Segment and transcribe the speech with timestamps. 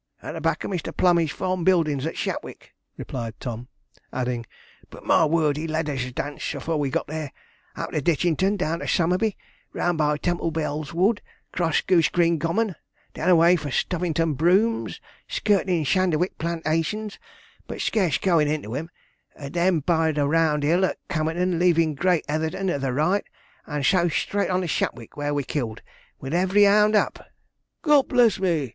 [0.23, 0.91] 'At the back of Mr.
[0.91, 3.67] Plummey's farm buildings, at Shapwick,' replied Tom;
[4.11, 4.47] adding,
[4.89, 7.31] 'but, my word, he led us a dance afore we got there
[7.75, 9.37] up to Ditchington, down to Somerby,
[9.73, 12.73] round by Temple Bell Wood, cross Goosegreen Common,
[13.13, 17.19] then away for Stubbington Brooms, skirtin' Sanderwick Plantations,
[17.67, 18.89] but scarce goin' into 'em,
[19.39, 23.25] then by the round hill at Camerton leavin' great Heatherton to the right,
[23.67, 25.83] and so straight on to Shapwick, where we killed,
[26.19, 27.23] with every hound up'
[27.83, 28.69] 'God bless me!'